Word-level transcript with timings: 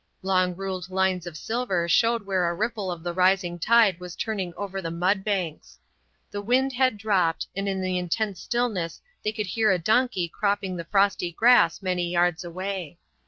Long 0.23 0.55
ruled 0.55 0.89
lines 0.89 1.27
of 1.27 1.37
silver 1.37 1.87
showed 1.87 2.25
where 2.25 2.49
a 2.49 2.55
ripple 2.55 2.89
of 2.91 3.03
the 3.03 3.13
rising 3.13 3.59
tide 3.59 3.99
was 3.99 4.15
turning 4.15 4.51
over 4.57 4.81
the 4.81 4.89
mud 4.89 5.23
banks. 5.23 5.77
The 6.31 6.41
wind 6.41 6.73
had 6.73 6.97
dropped, 6.97 7.45
and 7.55 7.69
in 7.69 7.81
the 7.83 7.99
intense 7.99 8.39
stillness 8.41 8.99
they 9.23 9.31
could 9.31 9.45
hear 9.45 9.69
a 9.71 9.77
donkey 9.77 10.27
cropping 10.27 10.75
the 10.75 10.85
frosty 10.85 11.31
grass 11.31 11.83
many 11.83 12.09
yards 12.11 12.43
away. 12.43 12.97